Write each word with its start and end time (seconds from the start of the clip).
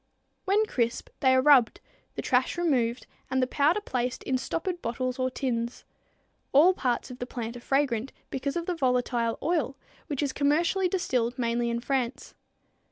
When 0.45 0.65
crisp 0.65 1.09
they 1.19 1.35
are 1.35 1.43
rubbed, 1.43 1.79
the 2.15 2.23
trash 2.23 2.57
removed 2.57 3.05
and 3.29 3.39
the 3.39 3.45
powder 3.45 3.81
placed 3.81 4.23
in 4.23 4.35
stoppered 4.39 4.81
bottles 4.81 5.19
or 5.19 5.29
tins. 5.29 5.85
All 6.53 6.73
parts 6.73 7.11
of 7.11 7.19
the 7.19 7.27
plant 7.27 7.55
are 7.55 7.59
fragrant 7.59 8.11
because 8.31 8.55
of 8.55 8.65
the 8.65 8.73
volatile 8.73 9.37
oil, 9.43 9.77
which 10.07 10.23
is 10.23 10.33
commercially 10.33 10.87
distilled 10.87 11.37
mainly 11.37 11.69
in 11.69 11.81
France. 11.81 12.33